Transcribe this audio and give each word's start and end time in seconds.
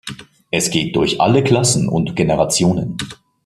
Es 0.49 0.71
geht 0.71 0.95
durch 0.95 1.21
alle 1.21 1.43
Klassen 1.43 1.87
und 1.87 2.15
Generationen. 2.15 2.97